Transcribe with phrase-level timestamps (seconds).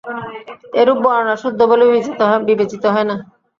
[0.73, 1.85] এরূপ বর্ণনা শুদ্ধ বলে
[2.47, 3.15] বিবেচিত হয় না।